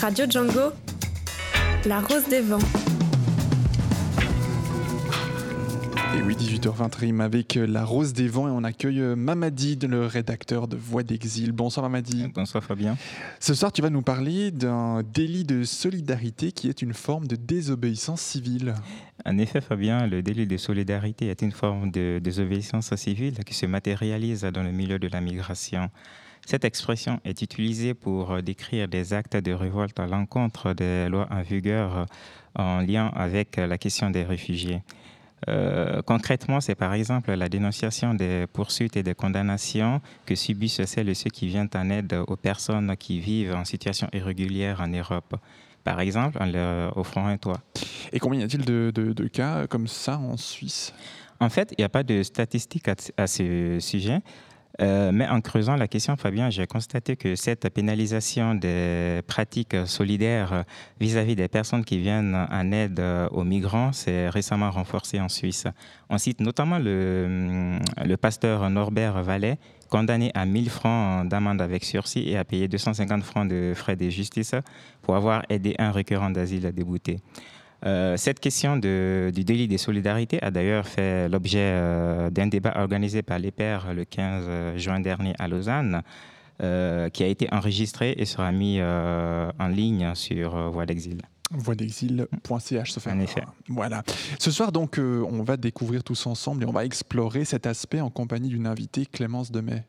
Radio 0.00 0.26
Django, 0.28 0.72
La 1.86 2.00
Rose 2.00 2.28
des 2.28 2.40
Vents. 2.42 2.58
Et 6.14 6.22
oui, 6.22 6.34
18h20 6.34 6.96
rime 6.96 7.20
avec 7.22 7.56
euh, 7.56 7.66
La 7.66 7.82
Rose 7.84 8.12
des 8.12 8.28
Vents 8.28 8.46
et 8.46 8.50
on 8.50 8.62
accueille 8.62 9.00
euh, 9.00 9.16
Mamadi, 9.16 9.76
le 9.76 10.04
rédacteur 10.04 10.68
de 10.68 10.76
Voix 10.76 11.02
d'Exil. 11.02 11.52
Bonsoir 11.52 11.88
Mamadi. 11.88 12.28
Bonsoir 12.34 12.62
Fabien. 12.62 12.98
Ce 13.40 13.54
soir, 13.54 13.72
tu 13.72 13.80
vas 13.80 13.88
nous 13.88 14.02
parler 14.02 14.50
d'un 14.50 15.02
délit 15.02 15.44
de 15.44 15.64
solidarité 15.64 16.52
qui 16.52 16.68
est 16.68 16.82
une 16.82 16.92
forme 16.92 17.26
de 17.26 17.36
désobéissance 17.36 18.20
civile. 18.20 18.74
En 19.24 19.38
effet, 19.38 19.62
Fabien, 19.62 20.06
le 20.06 20.22
délit 20.22 20.46
de 20.46 20.58
solidarité 20.58 21.28
est 21.28 21.40
une 21.40 21.52
forme 21.52 21.90
de 21.90 22.20
désobéissance 22.22 22.94
civile 22.96 23.38
qui 23.44 23.54
se 23.54 23.64
matérialise 23.64 24.42
dans 24.42 24.62
le 24.62 24.72
milieu 24.72 24.98
de 24.98 25.08
la 25.08 25.22
migration. 25.22 25.90
Cette 26.46 26.64
expression 26.64 27.20
est 27.24 27.42
utilisée 27.42 27.92
pour 27.92 28.40
décrire 28.40 28.86
des 28.86 29.12
actes 29.12 29.36
de 29.36 29.52
révolte 29.52 29.98
à 29.98 30.06
l'encontre 30.06 30.74
des 30.74 31.08
lois 31.08 31.26
en 31.30 31.42
vigueur 31.42 32.06
en 32.54 32.78
lien 32.80 33.10
avec 33.16 33.56
la 33.56 33.76
question 33.78 34.10
des 34.10 34.22
réfugiés. 34.22 34.82
Euh, 35.48 36.02
concrètement, 36.02 36.60
c'est 36.60 36.76
par 36.76 36.94
exemple 36.94 37.32
la 37.32 37.48
dénonciation 37.48 38.14
des 38.14 38.46
poursuites 38.52 38.96
et 38.96 39.02
des 39.02 39.14
condamnations 39.14 40.00
que 40.24 40.36
subissent 40.36 40.84
celles 40.84 41.08
et 41.08 41.14
ceux 41.14 41.30
qui 41.30 41.48
viennent 41.48 41.68
en 41.74 41.90
aide 41.90 42.14
aux 42.28 42.36
personnes 42.36 42.96
qui 42.96 43.18
vivent 43.18 43.54
en 43.54 43.64
situation 43.64 44.08
irrégulière 44.12 44.80
en 44.80 44.88
Europe. 44.88 45.36
Par 45.82 45.98
exemple, 45.98 46.38
en 46.40 46.46
leur 46.46 46.96
offrant 46.96 47.26
un 47.26 47.38
toit. 47.38 47.60
Et 48.12 48.20
combien 48.20 48.40
y 48.40 48.44
a-t-il 48.44 48.64
de, 48.64 49.28
cas 49.28 49.66
comme 49.66 49.88
ça 49.88 50.18
en 50.18 50.36
Suisse? 50.36 50.92
En 51.38 51.48
fait, 51.48 51.74
il 51.76 51.80
n'y 51.80 51.84
a 51.84 51.88
pas 51.88 52.04
de 52.04 52.22
statistiques 52.22 52.88
à 53.16 53.26
ce 53.26 53.78
sujet. 53.80 54.20
Euh, 54.80 55.10
mais 55.12 55.26
en 55.26 55.40
creusant 55.40 55.76
la 55.76 55.88
question, 55.88 56.16
Fabien, 56.16 56.50
j'ai 56.50 56.66
constaté 56.66 57.16
que 57.16 57.34
cette 57.34 57.68
pénalisation 57.70 58.54
des 58.54 59.22
pratiques 59.26 59.76
solidaires 59.86 60.64
vis-à-vis 61.00 61.34
des 61.34 61.48
personnes 61.48 61.84
qui 61.84 61.98
viennent 61.98 62.34
en 62.50 62.72
aide 62.72 63.02
aux 63.30 63.44
migrants 63.44 63.92
s'est 63.92 64.28
récemment 64.28 64.70
renforcée 64.70 65.20
en 65.20 65.28
Suisse. 65.28 65.66
On 66.10 66.18
cite 66.18 66.40
notamment 66.40 66.78
le, 66.78 67.78
pasteur 68.16 68.68
Norbert 68.70 69.22
Vallet, 69.22 69.58
condamné 69.88 70.30
à 70.34 70.44
1000 70.44 70.70
francs 70.70 71.28
d'amende 71.28 71.62
avec 71.62 71.84
sursis 71.84 72.28
et 72.28 72.36
à 72.36 72.44
payer 72.44 72.68
250 72.68 73.22
francs 73.22 73.48
de 73.48 73.72
frais 73.74 73.96
de 73.96 74.08
justice 74.08 74.54
pour 75.02 75.16
avoir 75.16 75.42
aidé 75.48 75.74
un 75.78 75.90
requérant 75.90 76.30
d'asile 76.30 76.72
débouté. 76.72 77.18
Euh, 77.84 78.16
cette 78.16 78.40
question 78.40 78.76
du 78.76 79.32
délit 79.32 79.68
des 79.68 79.78
solidarités 79.78 80.42
a 80.42 80.50
d'ailleurs 80.50 80.88
fait 80.88 81.28
l'objet 81.28 81.58
euh, 81.60 82.30
d'un 82.30 82.46
débat 82.46 82.72
organisé 82.76 83.22
par 83.22 83.38
les 83.38 83.50
pairs 83.50 83.92
le 83.92 84.04
15 84.04 84.44
euh, 84.48 84.78
juin 84.78 85.00
dernier 85.00 85.34
à 85.38 85.48
Lausanne, 85.48 86.02
qui 86.58 87.22
a 87.22 87.26
été 87.26 87.52
enregistré 87.52 88.14
et 88.16 88.24
sera 88.24 88.50
mis 88.50 88.80
en 88.80 89.68
ligne 89.68 90.14
sur 90.14 90.70
Voix 90.70 90.86
d'Exil. 90.86 91.20
Voixdexil.ch, 91.50 92.96
En 93.06 93.20
effet. 93.20 93.42
Voilà. 93.68 94.02
Ce 94.38 94.50
soir, 94.50 94.72
donc, 94.72 94.98
on 94.98 95.42
va 95.42 95.58
découvrir 95.58 96.02
tous 96.02 96.26
ensemble 96.26 96.62
et 96.62 96.66
on 96.66 96.72
va 96.72 96.86
explorer 96.86 97.44
cet 97.44 97.66
aspect 97.66 98.00
en 98.00 98.08
compagnie 98.08 98.48
d'une 98.48 98.66
invitée, 98.66 99.04
Clémence 99.04 99.52
Demet. 99.52 99.84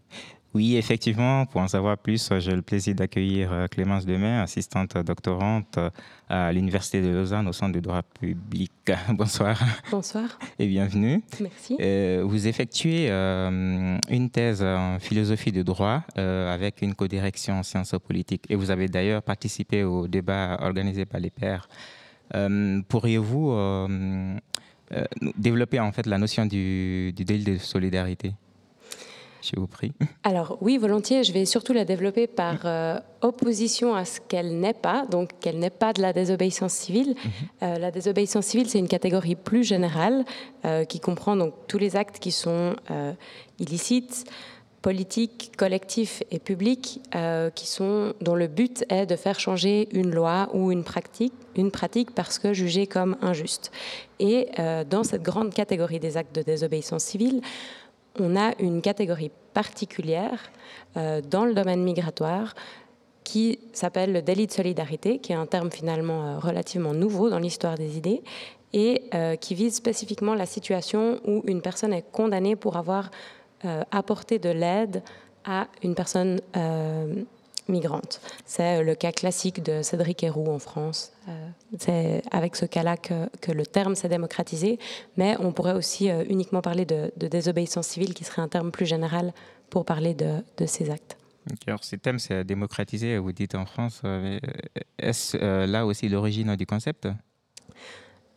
Oui, 0.57 0.75
effectivement, 0.75 1.45
pour 1.45 1.61
en 1.61 1.67
savoir 1.67 1.99
plus, 1.99 2.31
j'ai 2.39 2.55
le 2.55 2.63
plaisir 2.63 2.95
d'accueillir 2.95 3.53
euh, 3.53 3.67
Clémence 3.67 4.07
Demey, 4.07 4.39
assistante 4.39 4.97
doctorante 4.97 5.77
euh, 5.77 5.91
à 6.29 6.51
l'Université 6.51 6.99
de 6.99 7.09
Lausanne 7.09 7.47
au 7.47 7.53
Centre 7.53 7.73
du 7.73 7.81
droit 7.81 8.01
public. 8.01 8.71
Bonsoir. 9.09 9.61
Bonsoir. 9.91 10.39
Et 10.57 10.65
bienvenue. 10.65 11.21
Merci. 11.39 11.77
Euh, 11.79 12.23
vous 12.25 12.47
effectuez 12.47 13.11
une 13.11 14.29
thèse 14.31 14.63
en 14.63 14.97
philosophie 14.97 15.51
de 15.51 15.61
droit 15.61 16.01
avec 16.15 16.81
une 16.81 16.95
codirection 16.95 17.59
en 17.59 17.63
sciences 17.63 17.93
politiques 18.03 18.45
et 18.49 18.55
vous 18.55 18.71
avez 18.71 18.87
d'ailleurs 18.87 19.21
participé 19.21 19.83
au 19.83 20.07
débat 20.07 20.57
organisé 20.61 21.05
par 21.05 21.19
les 21.19 21.29
pairs. 21.29 21.69
Pourriez-vous 22.89 23.55
développer 25.37 25.79
en 25.79 25.91
fait 25.91 26.07
la 26.07 26.17
notion 26.17 26.47
du, 26.47 27.13
du 27.15 27.25
délit 27.25 27.43
de 27.43 27.57
solidarité? 27.59 28.33
Je 29.53 29.59
vous 29.59 29.67
prie. 29.67 29.91
Alors 30.23 30.57
oui, 30.61 30.77
volontiers. 30.77 31.23
Je 31.23 31.31
vais 31.31 31.45
surtout 31.45 31.73
la 31.73 31.85
développer 31.85 32.27
par 32.27 32.61
euh, 32.65 32.99
opposition 33.21 33.95
à 33.95 34.05
ce 34.05 34.19
qu'elle 34.19 34.59
n'est 34.59 34.73
pas, 34.73 35.05
donc 35.05 35.39
qu'elle 35.39 35.59
n'est 35.59 35.69
pas 35.69 35.93
de 35.93 36.01
la 36.01 36.13
désobéissance 36.13 36.73
civile. 36.73 37.09
Mhm. 37.09 37.31
Euh, 37.63 37.79
la 37.79 37.91
désobéissance 37.91 38.45
civile, 38.45 38.69
c'est 38.69 38.79
une 38.79 38.87
catégorie 38.87 39.35
plus 39.35 39.63
générale 39.63 40.25
euh, 40.65 40.83
qui 40.85 40.99
comprend 40.99 41.35
donc 41.35 41.53
tous 41.67 41.77
les 41.77 41.95
actes 41.95 42.19
qui 42.19 42.31
sont 42.31 42.75
illicites, 43.59 44.25
politiques, 44.81 45.51
collectifs 45.57 46.23
et 46.31 46.39
publics, 46.39 47.01
qui 47.55 47.67
sont 47.67 48.13
dont 48.21 48.35
le 48.35 48.47
but 48.47 48.85
est 48.89 49.05
de 49.05 49.15
faire 49.15 49.39
changer 49.39 49.89
une 49.91 50.13
loi 50.13 50.49
ou 50.53 50.71
une 50.71 50.83
pratique, 50.83 51.33
une 51.55 51.71
pratique 51.71 52.11
parce 52.11 52.39
que 52.39 52.53
jugée 52.53 52.87
comme 52.87 53.17
injuste. 53.21 53.71
Et 54.19 54.49
dans 54.89 55.03
cette 55.03 55.23
grande 55.23 55.53
catégorie 55.53 55.99
des 55.99 56.17
actes 56.17 56.35
de 56.35 56.41
désobéissance 56.41 57.03
civile, 57.03 57.41
on 58.19 58.35
a 58.35 58.53
une 58.59 58.81
catégorie 58.81 59.31
particulière 59.53 60.51
euh, 60.97 61.21
dans 61.21 61.45
le 61.45 61.53
domaine 61.53 61.83
migratoire 61.83 62.53
qui 63.23 63.59
s'appelle 63.73 64.13
le 64.13 64.21
délit 64.21 64.47
de 64.47 64.51
solidarité, 64.51 65.19
qui 65.19 65.33
est 65.33 65.35
un 65.35 65.45
terme 65.45 65.71
finalement 65.71 66.25
euh, 66.25 66.39
relativement 66.39 66.93
nouveau 66.93 67.29
dans 67.29 67.39
l'histoire 67.39 67.75
des 67.75 67.97
idées, 67.97 68.21
et 68.73 69.03
euh, 69.13 69.35
qui 69.35 69.55
vise 69.55 69.75
spécifiquement 69.75 70.35
la 70.35 70.45
situation 70.45 71.19
où 71.25 71.41
une 71.47 71.61
personne 71.61 71.93
est 71.93 72.05
condamnée 72.11 72.55
pour 72.55 72.77
avoir 72.77 73.09
apporté 73.89 74.37
de 74.37 74.49
l'aide 74.49 75.01
à 75.43 75.67
une 75.81 75.95
personne 75.95 76.39
migrante. 77.69 78.21
C'est 78.45 78.83
le 78.83 78.95
cas 78.95 79.11
classique 79.11 79.63
de 79.63 79.81
Cédric 79.81 80.23
Héroux 80.23 80.47
en 80.47 80.59
France. 80.59 81.11
Euh, 81.27 81.49
c'est 81.77 82.21
avec 82.31 82.55
ce 82.55 82.65
cas-là 82.65 82.97
que, 82.97 83.51
le 83.51 83.65
terme 83.65 83.95
s'est 83.95 84.09
démocratisé, 84.09 84.79
mais 85.17 85.35
on 85.39 85.51
pourrait 85.51 85.73
aussi 85.73 86.09
euh, 86.09 86.23
uniquement 86.29 86.61
parler 86.61 86.85
de, 86.85 87.11
désobéissance 87.17 87.87
civile, 87.87 88.13
qui 88.13 88.23
serait 88.23 88.41
un 88.41 88.47
terme 88.47 88.71
plus 88.71 88.85
général 88.85 89.33
pour 89.69 89.85
parler 89.85 90.13
de, 90.13 90.43
de 90.57 90.65
ces 90.65 90.89
actes. 90.89 91.17
alors, 91.65 91.83
ce 91.83 91.95
terme 91.95 92.19
s'est 92.19 92.43
démocratisé, 92.43 93.17
vous 93.17 93.31
dites 93.31 93.55
en 93.55 93.65
France. 93.65 94.01
Euh, 94.05 94.39
est-ce 94.97 95.37
là 95.65 95.85
aussi 95.85 96.07
l'origine 96.09 96.55
du 96.55 96.65
concept? 96.65 97.07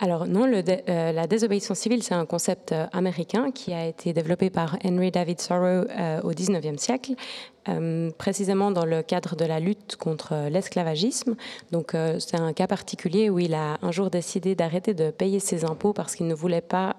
Alors 0.02 0.26
non, 0.26 0.50
euh, 0.50 1.12
la 1.12 1.26
désobéissance 1.26 1.78
civile, 1.78 2.02
c'est 2.02 2.14
un 2.14 2.24
concept 2.24 2.72
euh, 2.72 2.86
américain 2.90 3.50
qui 3.50 3.74
a 3.74 3.86
été 3.86 4.14
développé 4.14 4.48
par 4.48 4.78
Henry 4.82 5.10
David 5.10 5.36
Thoreau 5.36 5.84
euh, 5.90 6.22
au 6.22 6.30
XIXe 6.30 6.80
siècle, 6.80 7.12
précisément 8.16 8.70
dans 8.70 8.86
le 8.86 9.02
cadre 9.02 9.36
de 9.36 9.44
la 9.44 9.60
lutte 9.60 9.96
contre 9.96 10.48
l'esclavagisme. 10.50 11.36
Donc 11.70 11.94
c'est 12.18 12.36
un 12.36 12.52
cas 12.52 12.66
particulier 12.66 13.30
où 13.30 13.38
il 13.38 13.54
a 13.54 13.78
un 13.82 13.92
jour 13.92 14.10
décidé 14.10 14.56
d'arrêter 14.56 14.92
de 14.92 15.10
payer 15.10 15.38
ses 15.38 15.64
impôts 15.64 15.92
parce 15.92 16.16
qu'il 16.16 16.26
ne 16.26 16.34
voulait 16.34 16.62
pas 16.62 16.96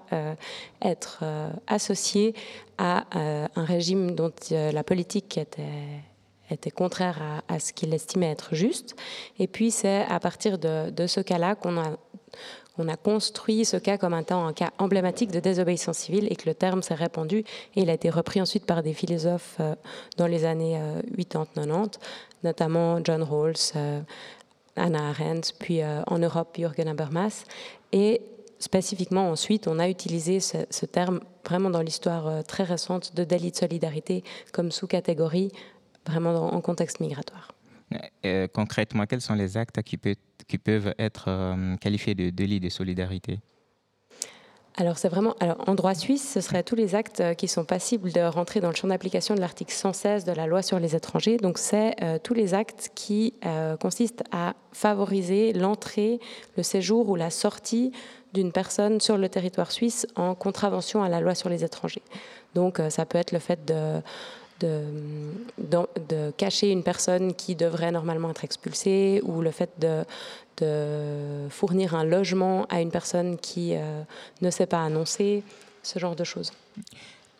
être 0.80 1.24
associé 1.66 2.34
à 2.78 3.04
un 3.12 3.64
régime 3.64 4.12
dont 4.12 4.32
la 4.50 4.82
politique 4.84 5.38
était 6.50 6.70
contraire 6.70 7.42
à, 7.48 7.58
ce 7.58 7.74
qu'il 7.74 7.92
estimait 7.92 8.30
être 8.30 8.54
juste. 8.54 8.96
Et 9.38 9.48
puis 9.48 9.72
c'est 9.72 10.06
à 10.08 10.20
partir 10.20 10.58
de 10.58 11.06
ce 11.06 11.20
cas-là 11.20 11.54
qu'on 11.54 11.76
a 11.76 11.98
on 12.78 12.88
a 12.88 12.96
construit 12.96 13.64
ce 13.64 13.76
cas 13.76 13.98
comme 13.98 14.14
un, 14.14 14.24
un 14.30 14.52
cas 14.52 14.70
emblématique 14.78 15.30
de 15.30 15.40
désobéissance 15.40 15.98
civile 15.98 16.26
et 16.30 16.36
que 16.36 16.48
le 16.48 16.54
terme 16.54 16.82
s'est 16.82 16.94
répandu 16.94 17.38
et 17.38 17.82
il 17.82 17.90
a 17.90 17.94
été 17.94 18.10
repris 18.10 18.40
ensuite 18.40 18.66
par 18.66 18.82
des 18.82 18.94
philosophes 18.94 19.56
euh, 19.60 19.74
dans 20.16 20.26
les 20.26 20.44
années 20.44 20.80
80-90, 21.16 21.68
euh, 21.68 21.86
notamment 22.44 23.04
John 23.04 23.22
Rawls, 23.22 23.54
euh, 23.76 24.00
Anna 24.76 25.10
Arendt, 25.10 25.52
puis 25.58 25.80
en 25.84 26.18
Europe 26.18 26.56
Jürgen 26.56 26.88
Habermas. 26.88 27.44
Et 27.92 28.22
spécifiquement 28.58 29.28
ensuite, 29.28 29.68
on 29.68 29.78
a 29.78 29.86
utilisé 29.86 30.40
ce, 30.40 30.86
terme 30.86 31.20
vraiment 31.44 31.68
dans 31.68 31.82
l'histoire 31.82 32.42
très 32.44 32.62
récente 32.64 33.14
de 33.14 33.22
délit 33.22 33.50
de 33.50 33.56
solidarité 33.56 34.24
comme 34.50 34.72
sous-catégorie, 34.72 35.52
vraiment 36.06 36.54
en 36.54 36.60
contexte 36.62 37.00
migratoire. 37.00 37.52
Concrètement, 38.52 39.06
quels 39.06 39.20
sont 39.20 39.34
les 39.34 39.56
actes 39.56 39.82
qui 39.82 40.58
peuvent 40.58 40.94
être 40.98 41.24
euh, 41.28 41.76
qualifiés 41.76 42.14
de 42.14 42.30
délits 42.30 42.60
de 42.60 42.68
solidarité? 42.68 43.40
Alors 44.76 44.96
c'est 44.96 45.08
vraiment, 45.08 45.34
alors 45.40 45.62
en 45.68 45.74
droit 45.74 45.94
suisse, 45.94 46.32
ce 46.32 46.40
seraient 46.40 46.62
tous 46.62 46.76
les 46.76 46.94
actes 46.94 47.20
euh, 47.20 47.34
qui 47.34 47.46
sont 47.46 47.66
passibles 47.66 48.10
de 48.10 48.20
rentrer 48.20 48.60
dans 48.60 48.70
le 48.70 48.74
champ 48.74 48.88
d'application 48.88 49.34
de 49.34 49.40
l'article 49.40 49.72
116 49.72 50.24
de 50.24 50.32
la 50.32 50.46
loi 50.46 50.62
sur 50.62 50.78
les 50.78 50.96
étrangers. 50.96 51.36
Donc 51.36 51.58
c'est 51.58 51.94
euh, 52.02 52.18
tous 52.18 52.32
les 52.32 52.54
actes 52.54 52.90
qui 52.94 53.34
consistent 53.80 54.24
à 54.30 54.54
favoriser 54.72 55.52
l'entrée, 55.52 56.20
le 56.56 56.62
séjour 56.62 57.08
ou 57.10 57.16
la 57.16 57.28
sortie 57.28 57.92
d'une 58.32 58.50
personne 58.50 58.98
sur 59.00 59.18
le 59.18 59.28
territoire 59.28 59.70
suisse 59.70 60.06
en 60.16 60.34
contravention 60.34 61.02
à 61.02 61.10
la 61.10 61.20
loi 61.20 61.34
sur 61.34 61.50
les 61.50 61.64
étrangers. 61.64 62.02
Donc 62.54 62.80
ça 62.88 63.04
peut 63.04 63.18
être 63.18 63.32
le 63.32 63.38
fait 63.38 63.64
de 63.66 64.00
de, 64.62 66.30
cacher 66.36 66.70
une 66.70 66.82
personne 66.82 67.34
qui 67.34 67.54
devrait 67.54 67.92
normalement 67.92 68.30
être 68.30 68.44
expulsée 68.44 69.20
ou 69.24 69.40
le 69.40 69.50
fait 69.50 69.70
de, 69.78 70.04
fournir 71.48 71.96
un 71.96 72.04
logement 72.04 72.66
à 72.66 72.80
une 72.80 72.92
personne 72.92 73.36
qui 73.36 73.74
euh, 73.74 74.02
ne 74.42 74.50
s'est 74.50 74.66
pas 74.66 74.84
annoncée, 74.84 75.42
ce 75.82 75.98
genre 75.98 76.14
de 76.14 76.22
choses. 76.22 76.52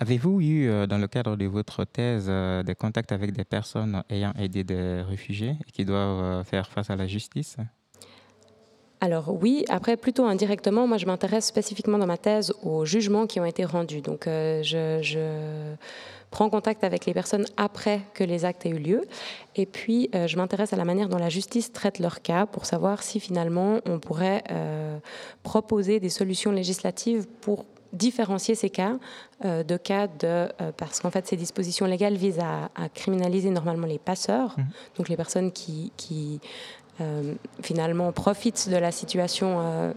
Avez-vous 0.01 0.41
eu, 0.41 0.69
euh, 0.69 0.89
dans 0.89 0.99
le 0.99 1.07
cadre 1.07 1.37
de 1.37 1.47
votre 1.47 1.85
thèse, 1.85 2.27
euh, 2.29 2.65
des 2.65 2.75
contacts 2.75 3.13
avec 3.13 3.33
des 3.33 3.45
personnes 3.45 4.03
ayant 4.11 4.33
aidé 4.37 4.65
des 4.65 5.03
réfugiés 5.03 5.55
et 5.69 5.71
qui 5.71 5.85
doivent 5.85 6.43
faire 6.45 6.69
face 6.69 6.91
à 6.91 6.97
la 6.97 7.07
justice? 7.07 7.59
Alors 9.02 9.37
oui, 9.43 9.64
après 9.69 9.96
plutôt 9.96 10.26
indirectement, 10.26 10.87
moi 10.87 10.96
je 10.96 11.06
m'intéresse 11.06 11.44
spécifiquement 11.44 11.99
dans 11.99 12.06
ma 12.06 12.19
thèse 12.19 12.54
aux 12.62 12.84
jugements 12.84 13.26
qui 13.26 13.40
ont 13.40 13.44
été 13.44 13.64
rendus. 13.64 14.00
Donc 14.00 14.26
je, 14.26 15.75
prends 16.31 16.49
contact 16.49 16.84
avec 16.84 17.04
les 17.04 17.12
personnes 17.12 17.44
après 17.56 18.00
que 18.14 18.22
les 18.22 18.44
actes 18.44 18.64
aient 18.64 18.70
eu 18.70 18.78
lieu. 18.78 19.04
Et 19.56 19.66
puis 19.66 20.08
je 20.14 20.37
m'intéresse 20.37 20.72
à 20.72 20.76
la 20.76 20.84
manière 20.84 21.08
dont 21.08 21.19
la 21.19 21.31
justice 21.31 21.72
traite 21.72 21.99
leur 21.99 22.22
cas 22.22 22.46
pour 22.46 22.64
savoir 22.64 23.02
si 23.02 23.19
finalement 23.19 23.81
on 23.87 23.99
pourrait 23.99 24.44
proposer 25.43 25.99
des 25.99 26.08
solutions 26.08 26.52
législatives 26.52 27.26
pour 27.40 27.64
différencier 27.93 28.54
ces 28.54 28.70
cas 28.70 28.99
euh, 29.44 29.62
de 29.62 29.76
cas 29.76 30.06
de... 30.06 30.26
Euh, 30.26 30.49
parce 30.76 31.00
qu'en 31.00 31.10
fait, 31.10 31.26
ces 31.26 31.37
dispositions 31.37 31.87
légales 31.87 32.16
visent 32.16 32.40
à, 32.40 32.70
criminaliser 32.94 33.50
normalement 33.50 33.87
les 33.87 33.99
passeurs, 33.99 34.58
mmh. 34.58 34.62
donc 34.96 35.08
les 35.08 35.16
personnes 35.16 35.52
qui, 35.52 35.93
qui 35.96 36.40
euh, 36.43 36.81
finalement 37.62 38.12
profitent 38.12 38.69
de 38.69 38.77
la 38.77 38.93
situation 38.93 39.93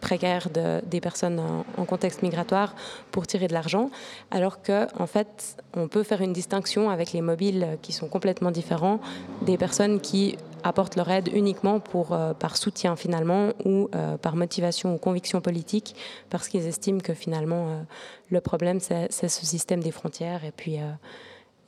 précaire 0.00 0.50
de, 0.50 0.80
des 0.86 1.00
personnes 1.00 1.40
en, 1.76 1.84
contexte 1.84 2.22
migratoire 2.22 2.74
pour 3.10 3.26
tirer 3.26 3.48
de 3.48 3.52
l'argent, 3.52 3.90
alors 4.30 4.62
qu'en 4.62 4.86
en 4.98 5.06
fait, 5.06 5.56
on 5.74 5.88
peut 5.88 6.02
faire 6.02 6.20
une 6.20 6.32
distinction 6.32 6.90
avec 6.90 7.12
les 7.12 7.20
mobiles 7.20 7.78
qui 7.82 7.92
sont 7.92 8.08
complètement 8.08 8.50
différents 8.50 9.00
des 9.42 9.56
personnes 9.56 10.00
qui 10.00 10.36
apportent 10.62 10.96
leur 10.96 11.10
aide 11.10 11.28
uniquement 11.32 11.80
pour, 11.80 12.12
euh, 12.12 12.34
par 12.34 12.56
soutien 12.56 12.96
finalement 12.96 13.50
ou 13.64 13.88
euh, 13.94 14.16
par 14.16 14.36
motivation 14.36 14.94
ou 14.94 14.98
conviction 14.98 15.40
politique, 15.40 15.96
parce 16.30 16.48
qu'ils 16.48 16.66
estiment 16.66 17.00
que 17.00 17.14
finalement 17.14 17.68
euh, 17.68 17.82
le 18.30 18.40
problème 18.40 18.80
c'est 18.80 19.10
ce 19.10 19.28
système 19.28 19.82
des 19.82 19.92
frontières 19.92 20.44
et 20.44 20.52
puis 20.52 20.78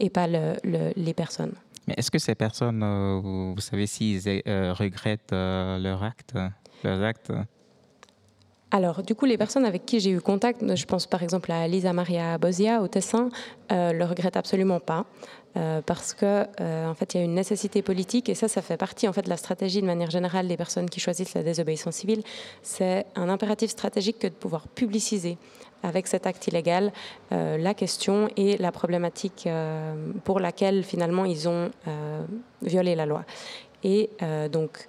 et 0.00 0.10
pas 0.10 0.26
le, 0.28 0.54
les 0.64 1.14
personnes. 1.14 1.54
Mais 1.88 1.94
est-ce 1.96 2.10
que 2.10 2.18
ces 2.18 2.34
personnes, 2.34 2.80
vous, 3.22 3.54
vous, 3.54 3.60
savez 3.60 3.86
s'ils 3.86 4.20
regrettent 4.46 5.32
leur 5.32 6.02
acte, 6.02 6.34
leurs 6.84 7.02
actes 7.02 7.32
alors, 8.70 9.02
du 9.02 9.14
coup, 9.14 9.24
les 9.24 9.38
personnes 9.38 9.64
avec 9.64 9.86
qui 9.86 9.98
j'ai 9.98 10.10
eu 10.10 10.20
contact, 10.20 10.62
je 10.76 10.84
pense 10.84 11.06
par 11.06 11.22
exemple 11.22 11.50
à 11.50 11.66
Lisa 11.66 11.94
Maria 11.94 12.36
Bosia 12.36 12.82
au 12.82 12.88
Tessin, 12.88 13.30
euh, 13.72 13.92
le 13.92 14.04
regrettent 14.04 14.36
absolument 14.36 14.78
pas. 14.78 15.06
Euh, 15.56 15.80
parce 15.80 16.12
que 16.12 16.44
euh, 16.60 16.86
en 16.86 16.94
fait 16.94 17.14
il 17.14 17.16
y 17.16 17.20
a 17.20 17.24
une 17.24 17.32
nécessité 17.32 17.80
politique 17.80 18.28
et 18.28 18.34
ça 18.34 18.48
ça 18.48 18.60
fait 18.60 18.76
partie 18.76 19.08
en 19.08 19.14
fait 19.14 19.22
de 19.22 19.30
la 19.30 19.38
stratégie 19.38 19.80
de 19.80 19.86
manière 19.86 20.10
générale 20.10 20.46
des 20.46 20.58
personnes 20.58 20.90
qui 20.90 21.00
choisissent 21.00 21.32
la 21.32 21.42
désobéissance 21.42 21.94
civile 21.94 22.22
c'est 22.62 23.06
un 23.16 23.30
impératif 23.30 23.70
stratégique 23.70 24.18
que 24.18 24.26
de 24.26 24.34
pouvoir 24.34 24.68
publiciser 24.68 25.38
avec 25.82 26.06
cet 26.06 26.26
acte 26.26 26.46
illégal 26.46 26.92
la 27.30 27.74
question 27.74 28.28
et 28.36 28.56
la 28.56 28.72
problématique 28.72 29.48
pour 30.24 30.40
laquelle 30.40 30.84
finalement 30.84 31.24
ils 31.24 31.48
ont 31.48 31.70
violé 32.62 32.94
la 32.94 33.06
loi 33.06 33.24
et 33.84 34.10
donc 34.50 34.86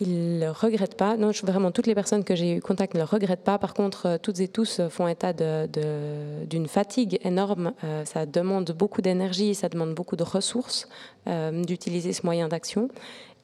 ils 0.00 0.38
ne 0.38 0.48
regrettent 0.48 0.96
pas. 0.96 1.16
Non, 1.16 1.30
vraiment, 1.42 1.70
toutes 1.70 1.86
les 1.86 1.94
personnes 1.94 2.24
que 2.24 2.34
j'ai 2.34 2.56
eu 2.56 2.60
contact 2.60 2.94
ne 2.94 3.00
le 3.00 3.04
regrettent 3.04 3.44
pas. 3.44 3.58
Par 3.58 3.74
contre, 3.74 4.06
euh, 4.06 4.18
toutes 4.18 4.40
et 4.40 4.48
tous 4.48 4.80
font 4.88 5.06
état 5.06 5.32
d'une 5.34 6.66
fatigue 6.66 7.20
énorme. 7.22 7.74
Euh, 7.84 8.04
ça 8.06 8.24
demande 8.24 8.72
beaucoup 8.72 9.02
d'énergie, 9.02 9.54
ça 9.54 9.68
demande 9.68 9.94
beaucoup 9.94 10.16
de 10.16 10.22
ressources 10.22 10.88
euh, 11.28 11.62
d'utiliser 11.64 12.14
ce 12.14 12.24
moyen 12.24 12.48
d'action. 12.48 12.88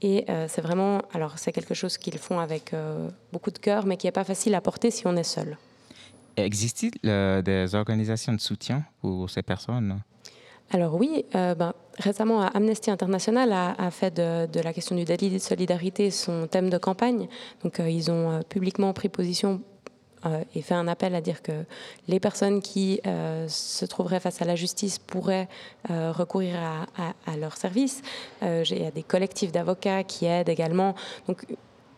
Et 0.02 0.26
c'est 0.46 0.60
vraiment, 0.60 1.00
alors 1.14 1.38
c'est 1.38 1.52
quelque 1.52 1.72
chose 1.72 1.96
qu'ils 1.96 2.18
font 2.18 2.38
avec 2.38 2.74
beaucoup 3.32 3.50
de 3.50 3.56
cœur, 3.56 3.86
mais 3.86 3.96
qui 3.96 4.06
n'est 4.06 4.12
pas 4.12 4.24
facile 4.24 4.54
à 4.54 4.60
porter 4.60 4.90
si 4.90 5.06
on 5.06 5.16
est 5.16 5.22
seul. 5.22 5.56
Existe-t-il 6.36 7.42
des 7.42 7.74
organisations 7.74 8.32
de 8.32 8.40
soutien 8.40 8.84
pour 9.00 9.30
ces 9.30 9.42
personnes? 9.42 10.00
Alors 10.72 10.94
oui, 10.94 11.24
euh, 11.34 11.54
ben, 11.54 11.74
récemment 11.98 12.42
Amnesty 12.42 12.90
International 12.90 13.52
a, 13.52 13.90
fait 13.90 14.14
de, 14.14 14.60
la 14.60 14.72
question 14.72 14.96
du 14.96 15.04
délit 15.04 15.30
de 15.30 15.38
solidarité 15.38 16.10
son 16.10 16.48
thème 16.48 16.70
de 16.70 16.78
campagne. 16.78 17.28
Donc 17.62 17.78
euh, 17.78 17.88
ils 17.88 18.10
ont 18.10 18.30
euh, 18.32 18.40
publiquement 18.40 18.92
pris 18.92 19.08
position 19.08 19.62
et 20.56 20.62
fait 20.62 20.74
un 20.74 20.88
appel 20.88 21.14
à 21.14 21.20
dire 21.20 21.40
que 21.40 21.52
les 22.08 22.18
personnes 22.18 22.60
qui 22.60 23.00
se 23.46 23.84
trouveraient 23.84 24.18
face 24.18 24.42
à 24.42 24.44
la 24.44 24.56
justice 24.56 24.98
pourraient 24.98 25.46
recourir 25.88 26.56
à, 26.56 27.12
à, 27.30 27.36
leurs 27.36 27.56
services. 27.56 28.02
Il 28.42 28.82
y 28.82 28.84
a 28.84 28.90
des 28.90 29.04
collectifs 29.04 29.52
d'avocats 29.52 30.02
qui 30.02 30.24
aident 30.24 30.48
également. 30.48 30.96
Donc 31.28 31.46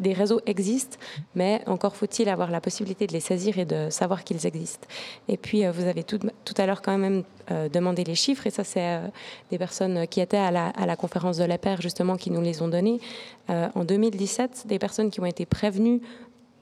des 0.00 0.12
réseaux 0.12 0.40
existent, 0.46 0.96
mais 1.34 1.62
encore 1.66 1.96
faut-il 1.96 2.28
avoir 2.28 2.50
la 2.50 2.60
possibilité 2.60 3.06
de 3.06 3.12
les 3.12 3.20
saisir 3.20 3.58
et 3.58 3.64
de 3.64 3.90
savoir 3.90 4.24
qu'ils 4.24 4.46
existent. 4.46 4.86
Et 5.28 5.36
puis, 5.36 5.64
euh, 5.64 5.72
vous 5.72 5.86
avez 5.86 6.04
tout, 6.04 6.18
à 6.56 6.66
l'heure 6.66 6.82
quand 6.82 6.98
même 6.98 7.24
euh, 7.50 7.68
demandé 7.68 8.04
les 8.04 8.14
chiffres, 8.14 8.46
et 8.46 8.50
ça, 8.50 8.64
c'est 8.64 8.80
euh, 8.80 9.08
des 9.50 9.58
personnes 9.58 10.06
qui 10.06 10.20
étaient 10.20 10.36
à 10.36 10.50
la, 10.50 10.72
la 10.84 10.96
conférence 10.96 11.36
de 11.38 11.44
l'EPER, 11.44 11.76
justement, 11.80 12.16
qui 12.16 12.30
nous 12.30 12.40
les 12.40 12.62
ont 12.62 12.68
donnés. 12.68 13.00
en 13.48 13.84
2017, 13.84 14.66
des 14.66 14.78
personnes 14.78 15.10
qui 15.10 15.20
ont 15.20 15.26
été 15.26 15.46
prévenues 15.46 16.00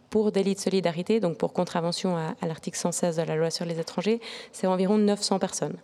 pour 0.09 0.31
délit 0.31 0.55
de 0.55 0.61
solidarité, 0.61 1.19
donc 1.19 1.37
pour 1.37 1.53
contravention 1.53 2.17
à, 2.17 2.35
à 2.41 2.47
l'article 2.47 2.79
116 2.79 3.17
de 3.17 3.23
la 3.23 3.35
loi 3.35 3.50
sur 3.50 3.65
les 3.65 3.81
étrangers, 3.81 4.21
c'est 4.53 4.67
environ 4.67 4.99
900 4.99 5.38
personnes. 5.38 5.77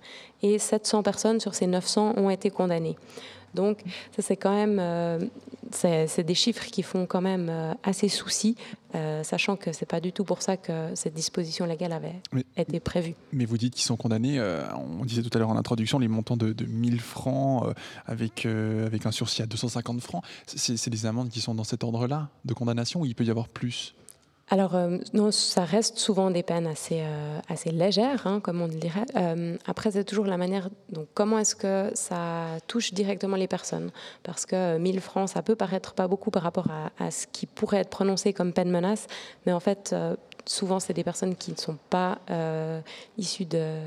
Et 0.43 0.59
700 0.59 1.03
personnes 1.03 1.41
sur 1.41 1.55
ces 1.55 1.67
900 1.67 2.15
ont 2.17 2.31
été 2.31 2.51
condamnées. 2.51 2.97
Donc, 3.55 3.83
ça, 4.17 4.23
c'est 4.23 4.37
quand 4.37 4.55
même. 4.55 4.79
Euh, 4.79 5.19
c'est 5.71 6.25
des 6.25 6.35
chiffres 6.35 6.67
qui 6.67 6.83
font 6.83 7.07
quand 7.07 7.23
même 7.23 7.49
euh, 7.49 7.73
assez 7.83 8.09
souci, 8.09 8.57
euh, 8.95 9.23
sachant 9.23 9.57
que 9.57 9.73
c'est 9.73 9.87
pas 9.87 10.01
du 10.01 10.13
tout 10.13 10.25
pour 10.25 10.43
ça 10.43 10.59
que 10.59 10.95
cette 10.95 11.15
disposition 11.15 11.65
légale 11.65 11.93
avait 11.93 12.21
été 12.59 12.79
prévue. 12.79 13.15
Mais 13.33 13.47
vous 13.47 13.57
dites 13.57 13.73
qu'ils 13.75 13.85
sont 13.85 13.97
condamnés, 13.97 14.39
on 14.75 15.05
disait 15.07 15.23
tout 15.23 15.31
à 15.33 15.39
l'heure 15.39 15.49
en 15.49 15.57
introduction, 15.57 15.99
les 15.99 16.09
montants 16.09 16.37
de, 16.37 16.53
de 16.53 16.67
1000 16.67 17.01
francs 17.01 17.75
avec, 18.05 18.45
avec 18.45 19.07
un 19.07 19.13
sursis 19.13 19.41
à 19.41 19.47
250 19.47 20.03
francs. 20.03 20.23
C'est 20.45 20.91
des 20.91 21.07
amendes 21.07 21.31
qui 21.31 21.41
sont 21.41 21.55
dans 21.55 21.65
cet 21.65 21.85
ordre-là 21.85 22.29
de 22.45 22.53
condamnation 22.53 23.01
ou 23.01 23.07
il 23.07 23.15
peut 23.15 23.25
y 23.25 23.31
avoir 23.31 23.49
plus? 23.49 23.95
Alors, 24.53 24.75
euh, 24.75 24.99
non, 25.15 25.31
ça 25.31 25.65
reste 25.65 25.97
souvent 25.97 26.31
des 26.31 26.43
peines 26.43 26.67
assez, 26.67 27.01
euh, 27.01 27.39
assez 27.49 27.71
légères, 27.71 28.27
hein, 28.27 28.39
comme 28.39 28.61
on 28.61 28.67
le 28.67 28.75
dirait. 28.75 29.07
Euh, 29.17 29.57
après, 29.65 29.93
c'est 29.93 30.05
toujours 30.05 30.27
la 30.27 30.37
manière. 30.37 30.69
Donc, 30.91 31.07
comment 31.15 31.39
est-ce 31.39 31.57
que 31.57 31.91
ça 31.95 32.59
touche 32.67 32.93
directement 32.93 33.39
les 33.39 33.49
personnes? 33.49 33.91
Parce 34.25 34.45
que 34.45 34.77
1000 34.77 35.01
francs, 35.01 35.31
ça 35.31 35.41
peut 35.41 35.57
paraître 35.57 35.95
pas 35.95 36.07
beaucoup 36.07 36.31
par 36.31 36.43
rapport 36.43 36.67
à, 36.99 37.11
ce 37.11 37.27
qui 37.29 37.47
pourrait 37.47 37.79
être 37.79 37.89
prononcé 37.89 38.35
comme 38.35 38.53
peine 38.53 38.71
menace, 38.71 39.07
mais 39.47 39.55
en 39.55 39.61
fait, 39.61 39.97
souvent, 40.45 40.81
c'est 40.81 40.93
des 40.93 41.05
personnes 41.05 41.35
qui 41.35 41.51
ne 41.53 41.57
sont 41.57 41.79
pas 41.89 42.19
issues 43.17 43.47
de. 43.47 43.79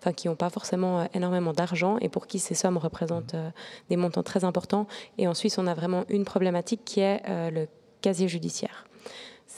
Enfin, 0.00 0.12
qui 0.12 0.26
n'ont 0.26 0.34
pas 0.34 0.50
forcément 0.50 1.08
énormément 1.14 1.52
d'argent 1.52 1.96
et 2.00 2.08
pour 2.08 2.26
qui 2.26 2.40
ces 2.40 2.56
sommes 2.56 2.76
représentent 2.76 3.36
des 3.88 3.96
montants 3.96 4.24
très 4.24 4.42
importants. 4.42 4.88
Et 5.16 5.28
en 5.28 5.34
Suisse, 5.34 5.58
on 5.58 5.68
a 5.68 5.74
vraiment 5.74 6.04
une 6.08 6.24
problématique 6.24 6.80
qui 6.84 6.98
est 6.98 7.22
le 7.52 7.68
casier 8.00 8.26
judiciaire 8.26 8.87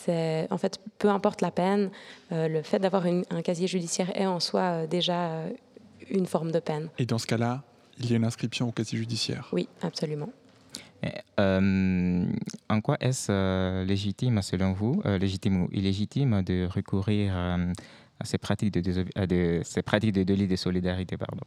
en 0.09 0.59
fait, 0.59 0.81
peu 0.99 1.09
importe 1.09 1.41
la 1.41 1.51
peine, 1.51 1.91
euh, 2.33 2.49
le 2.49 2.63
fait 2.63 2.79
d'avoir 2.79 3.07
un 3.07 3.43
casier 3.43 3.67
judiciaire 3.67 4.11
est 4.17 4.27
en 4.27 4.41
soi 4.41 4.61
euh, 4.61 4.87
déjà 4.87 5.31
euh, 5.31 5.51
une 6.11 6.27
forme 6.27 6.51
de 6.53 6.61
peine. 6.61 6.89
Et 6.99 7.07
dans 7.07 7.19
ce 7.19 7.27
cas-là, 7.27 7.63
il 7.99 8.11
y 8.11 8.15
a 8.15 8.17
une 8.17 8.25
inscription 8.25 8.69
au 8.69 8.73
casier 8.73 8.99
judiciaire 8.99 9.49
Oui, 9.53 9.69
absolument. 9.83 10.31
en 11.39 12.81
quoi 12.83 12.97
est-ce 13.01 13.85
légitime, 13.85 14.43
selon 14.43 14.73
vous, 14.73 15.03
légitime 15.05 15.65
ou 15.65 15.69
illégitime, 15.73 16.43
de 16.43 16.67
recourir 16.67 17.37
à 17.37 18.25
ces 18.25 18.39
pratiques 18.39 18.73
de, 18.73 19.05
de, 19.27 19.61
ces 19.65 19.83
pratiques 19.83 20.13
de 20.13 20.23
délit 20.23 20.47
de 20.47 20.57
solidarité 20.57 21.17
pardon? 21.17 21.45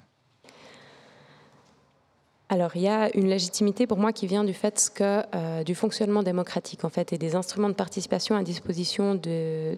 Alors, 2.50 2.76
il 2.76 2.82
y 2.82 2.88
a 2.88 3.10
une 3.16 3.28
légitimité 3.30 3.88
pour 3.88 3.98
moi 3.98 4.12
qui 4.12 4.28
vient 4.28 4.44
du 4.44 4.54
fait 4.54 4.92
que 4.94 5.24
euh, 5.34 5.64
du 5.64 5.76
fonctionnement 5.76 6.24
démocratique 6.24 6.84
en 6.84 6.90
fait 6.90 7.14
et 7.14 7.18
des 7.18 7.36
instruments 7.36 7.70
de 7.70 7.74
participation 7.74 8.36
à 8.36 8.44
disposition 8.44 9.16
de, 9.16 9.78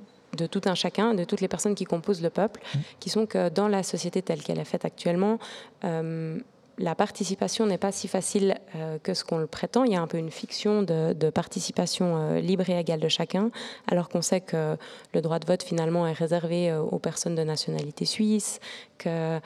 tout 0.51 0.62
un 0.65 0.75
chacun, 0.75 1.13
de 1.13 1.24
toutes 1.24 1.41
les 1.41 1.48
personnes 1.48 1.75
qui 1.75 1.86
composent 1.86 2.22
le 2.22 2.29
peuple, 2.29 2.62
mmh. 2.62 2.79
qui 3.00 3.10
sont 3.10 3.25
que 3.27 3.50
dans 3.50 3.67
la 3.67 3.84
société 3.84 4.22
telle 4.22 4.41
qu'elle 4.41 4.60
est 4.60 4.65
faite 4.65 4.84
actuellement, 4.84 5.39
euh, 5.84 6.39
la 6.77 6.96
participation 6.96 7.65
n'est 7.65 7.77
pas 7.77 7.91
si 7.91 8.08
facile 8.08 8.58
euh, 8.75 8.98
que 9.01 9.13
ce 9.13 9.24
qu'on 9.24 9.38
le 9.38 9.48
prétend. 9.48 9.84
Il 9.84 9.94
y 9.94 9.96
a 9.96 10.01
un 10.01 10.08
peu 10.08 10.17
une 10.17 10.32
fiction 10.32 10.84
de, 10.84 11.29
participation 11.29 12.17
euh, 12.17 12.39
libre 12.39 12.70
et 12.70 12.77
égale 12.77 13.00
de 13.00 13.08
chacun, 13.08 13.50
alors 13.88 14.10
qu'on 14.10 14.22
sait 14.22 14.41
que 14.41 14.77
le 15.13 15.22
droit 15.22 15.39
de 15.39 15.46
vote 15.46 15.63
finalement 15.63 16.05
est 16.08 16.13
réservé 16.13 16.70
euh, 16.70 16.82
aux 16.82 17.00
personnes 17.00 17.36
de 17.36 17.44
nationalité 17.44 18.05
suisse, 18.05 18.60
que 18.98 19.39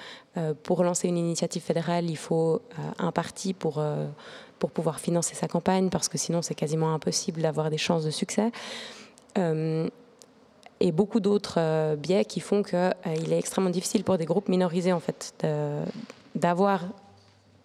pour 0.63 0.83
lancer 0.83 1.09
une 1.09 1.17
initiative 1.17 1.62
fédérale, 1.62 2.09
il 2.09 2.15
faut 2.15 2.62
un 2.98 3.12
parti 3.12 3.53
pour, 3.53 3.83
pour 4.57 4.71
pouvoir 4.71 5.01
financer 5.01 5.36
sa 5.36 5.50
campagne, 5.50 5.89
parce 5.89 6.07
que 6.07 6.17
sinon 6.17 6.41
c'est 6.41 6.55
quasiment 6.55 6.93
impossible 6.93 7.41
d'avoir 7.41 7.69
des 7.69 7.77
chances 7.77 8.05
de 8.05 8.12
succès 8.12 8.51
et 9.36 10.91
beaucoup 10.93 11.19
d'autres 11.19 11.95
biais 11.95 12.24
qui 12.24 12.39
font 12.39 12.63
qu'il 12.63 13.33
est 13.33 13.39
extrêmement 13.39 13.71
difficile 13.71 14.05
pour 14.05 14.17
des 14.17 14.25
groupes 14.25 14.48
minorisés 14.48 14.93
en 14.93 15.01
fait 15.01 15.33
d'avoir 16.36 16.86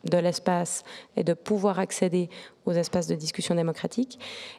de 0.05 0.19
l'espace 0.19 0.83
et 1.17 1.25
de 1.25 1.35
pouvoir 1.35 1.79
accéder 1.79 2.29
aux 2.67 2.73
espaces 2.73 3.07
de 3.07 3.15
discussion 3.15 3.55
démocratique. 3.55 4.19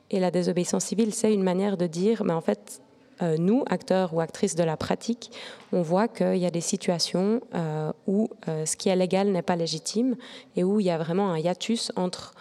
Et 0.09 0.19
la 0.19 0.31
désobéissance 0.31 0.85
civile, 0.85 1.13
c'est 1.13 1.33
une 1.33 1.43
manière 1.43 1.77
de 1.77 1.87
dire, 1.87 2.23
mais 2.23 2.33
en 2.33 2.41
fait, 2.41 2.81
euh, 3.21 3.37
nous, 3.37 3.63
acteurs 3.67 4.13
ou 4.13 4.19
actrices 4.19 4.55
de 4.55 4.63
la 4.63 4.75
pratique, 4.75 5.31
on 5.71 5.81
voit 5.81 6.07
qu'il 6.07 6.37
y 6.37 6.45
a 6.45 6.51
des 6.51 6.61
situations 6.61 7.41
euh, 7.53 7.93
où 8.07 8.29
euh, 8.47 8.65
ce 8.65 8.75
qui 8.75 8.89
est 8.89 8.95
légal 8.95 9.29
n'est 9.29 9.41
pas 9.41 9.55
légitime 9.55 10.17
et 10.57 10.63
où 10.65 10.81
il 10.81 10.85
y 10.85 10.89
a 10.89 10.97
vraiment 10.97 11.31
un 11.31 11.37
hiatus 11.37 11.91
entre 11.95 12.33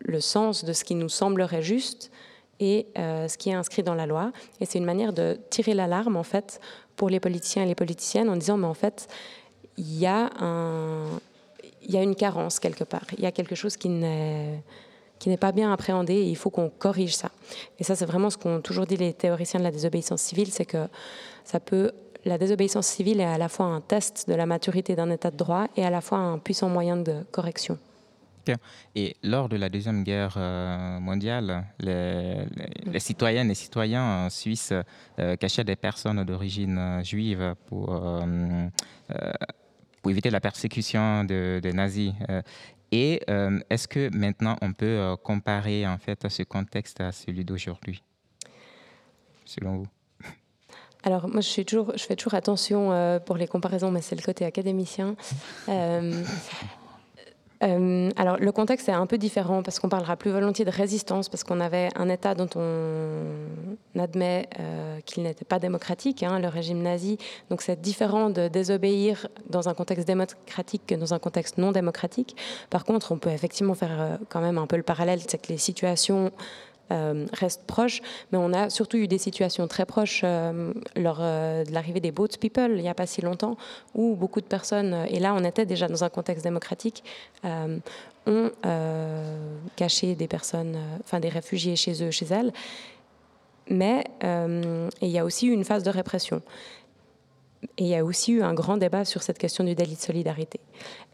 le 0.00 0.20
sens 0.20 0.62
de 0.62 0.74
ce 0.74 0.84
qui 0.84 0.94
nous 0.94 1.08
semblerait 1.08 1.62
juste 1.62 2.10
et 2.58 2.86
ce 2.96 3.34
qui 3.38 3.48
est 3.48 3.54
inscrit 3.54 3.82
dans 3.82 3.94
la 3.94 4.04
loi. 4.04 4.30
Et 4.60 4.66
c'est 4.66 4.76
une 4.76 4.84
manière 4.84 5.14
de 5.14 5.40
tirer 5.48 5.72
l'alarme, 5.72 6.16
en 6.16 6.22
fait, 6.22 6.60
pour 6.96 7.08
les 7.08 7.18
politiciens 7.18 7.62
et 7.62 7.66
les 7.66 7.74
politiciennes 7.74 8.28
en 8.28 8.36
disant, 8.36 8.58
mais 8.58 8.66
en 8.66 8.74
fait, 8.74 9.08
il 9.78 9.98
y 9.98 10.04
a, 10.04 10.28
un, 10.38 11.06
y 11.92 11.96
a 11.96 12.02
une 12.02 12.14
carence 12.14 12.58
quelque 12.58 12.84
part, 12.84 13.06
il 13.16 13.24
y 13.24 13.26
a 13.26 13.32
quelque 13.32 13.54
chose 13.54 13.76
qui 13.76 13.88
n'est 13.88 14.62
pas 15.38 15.52
bien 15.52 15.72
appréhendé 15.72 16.14
et 16.14 16.28
il 16.28 16.36
faut 16.36 16.50
qu'on 16.50 16.70
corrige 16.70 17.14
ça. 17.14 17.30
Et 17.78 17.84
ça, 17.84 17.96
c'est 17.96 18.06
vraiment 18.06 18.30
ce 18.30 18.38
qu'ont 18.38 18.60
toujours 18.60 18.86
dit 18.86 18.96
les 18.96 19.12
théoriciens 19.12 19.60
de 19.60 19.64
la 19.64 19.70
désobéissance 19.70 20.22
civile, 20.22 20.50
c'est 20.50 20.66
que 20.66 20.88
ça 21.44 21.60
peut 21.60 21.92
la 22.26 22.36
désobéissance 22.36 22.86
civile 22.86 23.20
est 23.20 23.24
à 23.24 23.38
la 23.38 23.48
fois 23.48 23.66
un 23.66 23.80
test 23.80 24.28
de 24.28 24.34
la 24.34 24.44
maturité 24.44 24.94
d'un 24.94 25.10
état 25.10 25.30
de 25.30 25.36
droit 25.36 25.68
et 25.74 25.84
à 25.84 25.90
la 25.90 26.02
fois 26.02 26.18
un 26.18 26.38
puissant 26.38 26.68
moyen 26.68 26.98
de 26.98 27.22
correction. 27.30 27.78
Et 28.94 29.16
lors 29.22 29.48
de 29.48 29.56
la 29.56 29.68
Deuxième 29.68 30.02
Guerre 30.02 30.34
euh, 30.36 30.98
mondiale, 30.98 31.64
les, 31.78 32.98
citoyennes 32.98 33.50
et 33.50 33.54
citoyens 33.54 34.28
suisses 34.30 34.72
euh, 35.18 35.36
cachaient 35.36 35.64
des 35.64 35.76
personnes 35.76 36.24
d'origine 36.24 36.78
euh, 36.78 37.02
juive 37.04 37.54
pour, 37.66 37.90
pour 40.02 40.10
éviter 40.10 40.30
la 40.30 40.40
persécution 40.40 41.24
des 41.24 41.60
de 41.60 41.72
nazis. 41.72 42.12
Et 42.92 43.20
euh, 43.30 43.60
est-ce 43.70 43.86
que 43.86 44.14
maintenant 44.14 44.56
on 44.62 44.72
peut 44.72 44.86
euh, 44.86 45.16
comparer 45.16 45.86
en 45.86 45.98
fait 45.98 46.28
ce 46.28 46.42
contexte 46.42 47.00
à 47.00 47.12
celui 47.12 47.44
d'aujourd'hui, 47.44 48.02
selon 49.44 49.78
vous? 49.78 49.86
Alors 51.02 51.28
moi 51.28 51.40
je, 51.40 51.50
fais 51.96 52.16
toujours 52.16 52.34
attention 52.34 52.92
euh, 52.92 53.18
pour 53.20 53.36
les 53.36 53.46
comparaisons, 53.46 53.90
mais 53.90 54.02
c'est 54.02 54.16
le 54.16 54.22
côté 54.22 54.44
académicien. 54.44 55.14
Euh, 55.68 56.24
alors 57.60 58.38
le 58.38 58.52
contexte 58.52 58.88
est 58.88 58.92
un 58.92 59.06
peu 59.06 59.18
différent 59.18 59.62
parce 59.62 59.78
qu'on 59.78 59.90
parlera 59.90 60.16
plus 60.16 60.30
volontiers 60.30 60.64
de 60.64 60.70
résistance 60.70 61.28
parce 61.28 61.44
qu'on 61.44 61.60
avait 61.60 61.88
un 61.94 62.08
État 62.08 62.34
dont 62.34 62.48
on 62.56 63.98
admet 63.98 64.48
euh, 64.58 64.98
qu'il 65.04 65.24
n'était 65.24 65.44
pas 65.44 65.58
démocratique, 65.58 66.22
hein, 66.22 66.38
le 66.38 66.48
régime 66.48 66.82
nazi. 66.82 67.18
Donc 67.50 67.60
c'est 67.60 67.80
différent 67.80 68.30
de 68.30 68.48
désobéir 68.48 69.26
dans 69.48 69.68
un 69.68 69.74
contexte 69.74 70.06
démocratique 70.06 70.82
que 70.86 70.94
dans 70.94 71.12
un 71.12 71.18
contexte 71.18 71.58
non 71.58 71.72
démocratique. 71.72 72.34
Par 72.70 72.84
contre, 72.84 73.12
on 73.12 73.18
peut 73.18 73.30
effectivement 73.30 73.74
faire 73.74 74.00
euh, 74.00 74.16
quand 74.30 74.40
même 74.40 74.56
un 74.56 74.66
peu 74.66 74.76
le 74.76 74.82
parallèle, 74.82 75.20
c'est 75.26 75.38
que 75.38 75.52
les 75.52 75.58
situations 75.58 76.32
euh, 76.92 77.26
reste 77.32 77.62
proche, 77.66 78.02
mais 78.32 78.38
on 78.38 78.52
a 78.52 78.68
surtout 78.68 78.96
eu 78.96 79.06
des 79.06 79.18
situations 79.18 79.68
très 79.68 79.86
proches 79.86 80.22
euh, 80.24 80.72
lors 80.96 81.18
euh, 81.20 81.64
de 81.64 81.72
l'arrivée 81.72 82.00
des 82.00 82.10
boat 82.10 82.28
people 82.40 82.72
il 82.76 82.82
n'y 82.82 82.88
a 82.88 82.94
pas 82.94 83.06
si 83.06 83.20
longtemps, 83.20 83.56
où 83.94 84.16
beaucoup 84.16 84.40
de 84.40 84.46
personnes, 84.46 85.06
et 85.08 85.20
là 85.20 85.34
on 85.34 85.44
était 85.44 85.66
déjà 85.66 85.86
dans 85.88 86.02
un 86.02 86.08
contexte 86.08 86.44
démocratique, 86.44 87.04
ont 88.26 88.50
caché 89.76 90.14
des 90.14 90.28
personnes, 90.28 90.76
enfin 91.02 91.20
des 91.20 91.28
réfugiés 91.28 91.76
chez 91.76 92.02
eux, 92.04 92.10
chez 92.10 92.26
elles. 92.26 92.52
Mais 93.68 94.04
il 94.22 95.08
y 95.08 95.18
a 95.18 95.24
aussi 95.24 95.46
eu 95.46 95.52
une 95.52 95.64
phase 95.64 95.82
de 95.82 95.90
répression. 95.90 96.42
Et 97.76 97.84
il 97.84 97.88
y 97.88 97.96
a 97.96 98.04
aussi 98.04 98.32
eu 98.32 98.42
un 98.42 98.54
grand 98.54 98.76
débat 98.76 99.04
sur 99.04 99.22
cette 99.22 99.38
question 99.38 99.64
du 99.64 99.74
délit 99.74 99.94
de 99.94 100.00
solidarité. 100.00 100.60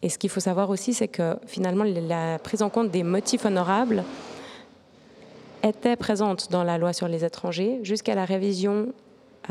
Et 0.02 0.08
ce 0.08 0.18
qu'il 0.18 0.30
faut 0.30 0.40
savoir 0.40 0.70
aussi, 0.70 0.94
c'est 0.94 1.08
que 1.08 1.36
finalement, 1.46 1.84
la 1.84 2.38
prise 2.38 2.62
en 2.62 2.70
compte 2.70 2.90
des 2.90 3.02
motifs 3.02 3.44
honorables 3.44 4.04
était 5.62 5.96
présente 5.96 6.50
dans 6.50 6.64
la 6.64 6.78
loi 6.78 6.92
sur 6.92 7.08
les 7.08 7.24
étrangers 7.24 7.80
jusqu'à 7.82 8.14
la 8.14 8.24
révision, 8.24 8.92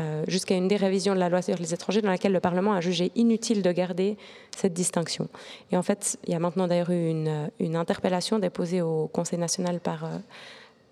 euh, 0.00 0.24
jusqu'à 0.28 0.54
une 0.54 0.68
des 0.68 0.76
révisions 0.76 1.14
de 1.14 1.20
la 1.20 1.28
loi 1.28 1.42
sur 1.42 1.56
les 1.56 1.74
étrangers 1.74 2.02
dans 2.02 2.10
laquelle 2.10 2.32
le 2.32 2.40
Parlement 2.40 2.72
a 2.72 2.80
jugé 2.80 3.12
inutile 3.14 3.62
de 3.62 3.72
garder 3.72 4.16
cette 4.56 4.72
distinction. 4.72 5.28
Et 5.72 5.76
en 5.76 5.82
fait, 5.82 6.18
il 6.24 6.32
y 6.32 6.34
a 6.34 6.38
maintenant 6.38 6.66
d'ailleurs 6.66 6.90
eu 6.90 7.10
une, 7.10 7.76
interpellation 7.76 8.38
déposée 8.38 8.82
au 8.82 9.08
Conseil 9.08 9.38
national 9.38 9.80
par 9.80 10.04
euh, 10.04 10.08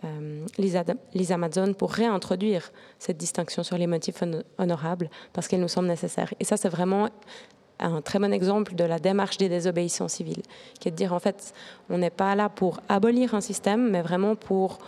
euh, 0.05 0.47
Lisa, 0.59 0.85
Lisa 1.15 1.39
pour 1.79 1.93
réintroduire 1.93 2.73
cette 2.99 3.17
distinction 3.17 3.63
sur 3.63 3.79
les 3.79 3.87
motifs 3.87 4.23
honorables 4.59 5.11
parce 5.33 5.49
qu'elle 5.49 5.61
nous 5.61 5.69
semble 5.69 5.89
nécessaire. 5.89 6.33
Et 6.41 6.45
ça, 6.45 6.57
c'est 6.57 6.69
vraiment 6.69 7.09
un 7.81 8.01
très 8.01 8.19
bon 8.19 8.33
exemple 8.33 8.75
de 8.75 8.85
la 8.85 8.99
démarche 8.99 9.39
des 9.39 9.49
désobéissances 9.49 10.15
civiles, 10.15 10.43
qui 10.81 10.89
est 10.89 10.91
de 10.91 10.97
dire 10.97 11.13
en 11.13 11.19
fait, 11.19 11.53
on 11.91 11.99
n'est 11.99 12.11
pas 12.11 12.35
là 12.35 12.49
pour 12.49 12.81
abolir 12.89 13.35
un 13.35 13.41
système, 13.41 13.91
mais 13.91 14.03
vraiment 14.03 14.37
pour 14.37 14.79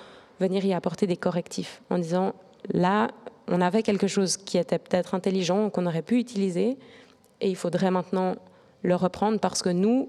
venir 0.41 0.65
y 0.65 0.75
apporter 0.75 1.07
des 1.07 1.17
correctifs 1.17 1.83
en 1.91 1.99
disant 1.99 2.35
là, 2.73 3.09
on 3.49 3.61
avait 3.61 3.83
quelque 3.83 4.07
chose 4.07 4.37
qui 4.37 4.59
était 4.59 4.79
peut-être 4.79 5.15
intelligent, 5.15 5.71
qu'on 5.71 5.87
aurait 5.87 6.03
pu 6.03 6.19
utiliser, 6.19 6.77
et 7.41 7.49
il 7.49 7.57
faudrait 7.57 7.91
maintenant 7.91 8.37
le 8.83 8.95
reprendre 8.95 9.39
parce 9.39 9.63
que 9.63 9.69
nous, 9.69 10.09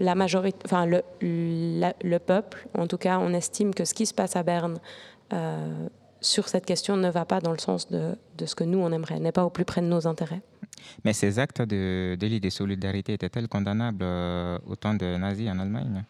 la 0.00 0.14
majorité, 0.14 0.58
enfin 0.64 0.86
le, 0.86 1.02
le, 1.20 2.18
peuple, 2.18 2.66
en 2.76 2.86
tout 2.86 2.98
cas, 2.98 3.18
on 3.18 3.32
estime 3.32 3.74
que 3.74 3.84
ce 3.84 3.94
qui 3.94 4.06
se 4.06 4.14
passe 4.14 4.36
à 4.36 4.42
Berne 4.42 4.78
euh, 5.32 5.88
sur 6.20 6.48
cette 6.48 6.66
question 6.66 6.96
ne 6.96 7.10
va 7.10 7.24
pas 7.24 7.40
dans 7.40 7.52
le 7.52 7.58
sens 7.58 7.88
de, 7.90 8.16
de 8.38 8.46
ce 8.46 8.54
que 8.54 8.64
nous 8.64 8.78
on 8.78 8.90
aimerait, 8.92 9.20
n'est 9.20 9.32
pas 9.32 9.44
au 9.44 9.50
plus 9.50 9.64
près 9.64 9.80
de 9.80 9.86
nos 9.86 10.06
intérêts. 10.06 10.40
Mais 11.04 11.12
ces 11.12 11.38
actes 11.38 11.62
de 11.62 12.16
délit 12.18 12.40
de 12.40 12.50
solidarité 12.50 13.12
étaient-ils 13.14 13.48
condamnables 13.48 14.02
euh, 14.02 14.58
au 14.66 14.76
temps 14.76 14.94
de 14.94 15.16
nazis 15.16 15.48
en 15.48 15.58
Allemagne? 15.58 16.04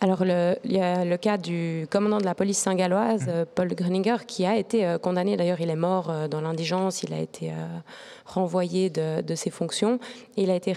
Alors, 0.00 0.24
le, 0.24 0.56
il 0.64 0.72
y 0.72 0.80
a 0.80 1.04
le 1.04 1.16
cas 1.16 1.36
du 1.38 1.86
commandant 1.90 2.18
de 2.18 2.24
la 2.24 2.36
police 2.36 2.58
saint-galloise, 2.58 3.26
mmh. 3.26 3.30
euh, 3.30 3.44
Paul 3.52 3.68
Gruninger, 3.74 4.16
qui 4.28 4.46
a 4.46 4.56
été 4.56 4.86
euh, 4.86 4.96
condamné. 4.96 5.36
D'ailleurs, 5.36 5.60
il 5.60 5.70
est 5.70 5.76
mort 5.76 6.10
euh, 6.10 6.28
dans 6.28 6.40
l'indigence. 6.40 7.02
Il 7.02 7.12
a 7.12 7.18
été 7.18 7.52
renvoyé 8.24 8.90
de, 8.90 9.34
ses 9.34 9.50
fonctions. 9.50 9.98
il 10.36 10.50
a 10.50 10.54
été 10.54 10.72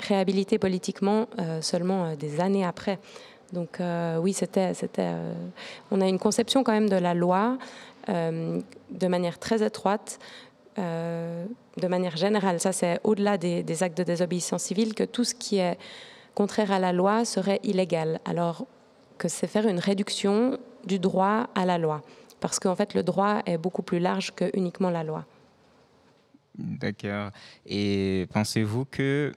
réhabilité 0.00 0.58
politiquement 0.58 1.26
seulement 1.60 2.14
des 2.16 2.40
années 2.40 2.64
après. 2.64 2.98
Donc, 3.52 3.80
oui, 4.20 4.32
c'était, 4.32 4.74
c'était, 4.74 5.12
on 5.92 6.00
a 6.00 6.08
une 6.08 6.18
conception 6.18 6.64
quand 6.64 6.72
même 6.72 6.88
de 6.88 6.96
la 6.96 7.14
loi 7.14 7.58
de 8.08 9.06
manière 9.06 9.38
très 9.38 9.64
étroite. 9.64 10.18
de 10.76 11.86
manière 11.86 12.16
générale, 12.16 12.58
ça 12.58 12.72
c'est 12.72 12.98
au-delà 13.04 13.38
des, 13.38 13.62
des 13.62 13.82
actes 13.84 13.98
de 13.98 14.02
désobéissance 14.02 14.64
civile, 14.64 14.92
que 14.94 15.04
tout 15.04 15.22
ce 15.22 15.34
qui 15.34 15.58
est 15.58 15.78
contraire 16.36 16.70
à 16.70 16.78
la 16.78 16.92
loi 16.92 17.24
serait 17.24 17.58
illégal. 17.64 18.20
Alors 18.24 18.66
que 19.18 19.26
c'est 19.28 19.48
faire 19.48 19.66
une 19.66 19.80
réduction 19.80 20.58
du 20.84 20.98
droit 21.00 21.48
à 21.54 21.64
la 21.64 21.78
loi. 21.78 22.02
Parce 22.38 22.60
qu'en 22.60 22.76
fait, 22.76 22.94
le 22.94 23.02
droit 23.02 23.40
est 23.46 23.58
beaucoup 23.58 23.82
plus 23.82 23.98
large 23.98 24.32
que 24.34 24.44
uniquement 24.54 24.90
la 24.90 25.02
loi. 25.02 25.24
D'accord. 26.56 27.30
Et 27.64 28.26
pensez-vous 28.32 28.84
que 28.84 29.32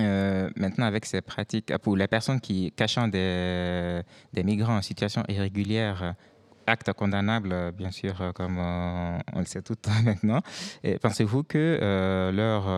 euh, 0.00 0.50
maintenant, 0.56 0.86
avec 0.86 1.04
ces 1.04 1.20
pratiques, 1.20 1.76
pour 1.78 1.96
les 1.96 2.08
personnes 2.08 2.40
qui 2.40 2.72
cachant 2.72 3.08
des, 3.08 4.02
migrants 4.34 4.78
en 4.78 4.82
situation 4.82 5.22
irrégulière, 5.28 6.14
acte 6.66 6.92
condamnable, 6.94 7.72
bien 7.72 7.90
sûr, 7.90 8.32
comme 8.34 8.58
on, 8.58 9.38
le 9.38 9.44
sait 9.44 9.62
tout 9.62 9.76
maintenant, 10.04 10.40
pensez-vous 11.00 11.44
que 11.44 11.78
euh, 11.80 12.32
leur 12.32 12.68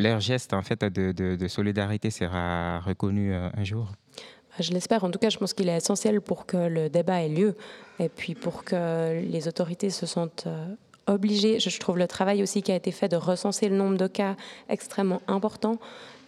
leur 0.00 0.20
geste 0.20 0.52
en 0.52 0.62
fait 0.62 0.84
de, 0.84 1.48
solidarité 1.48 2.10
sera 2.10 2.80
reconnu 2.80 3.32
euh, 3.32 3.48
un 3.56 3.64
jour? 3.64 3.86
Bah, 4.16 4.56
je 4.60 4.72
l'espère. 4.72 5.04
En 5.04 5.10
tout 5.10 5.18
cas, 5.18 5.30
je 5.30 5.38
pense 5.38 5.52
qu'il 5.52 5.68
est 5.68 5.76
essentiel 5.76 6.20
pour 6.20 6.46
que 6.46 6.56
le 6.56 6.88
débat 6.88 7.22
ait 7.22 7.28
lieu 7.28 7.54
et 7.98 8.08
puis 8.08 8.34
pour 8.34 8.64
que 8.64 9.20
les 9.20 9.48
autorités 9.48 9.90
se 9.90 10.06
sentent 10.06 10.44
euh, 10.46 10.66
obligées. 11.06 11.60
Je 11.60 11.78
trouve 11.78 11.98
le 11.98 12.06
travail 12.06 12.42
aussi 12.42 12.62
qui 12.62 12.72
a 12.72 12.76
été 12.76 12.90
fait 12.90 13.08
de 13.08 13.16
recenser 13.16 13.68
le 13.68 13.76
nombre 13.76 13.96
de 13.96 14.06
cas 14.06 14.36
extrêmement 14.68 15.22
important. 15.28 15.78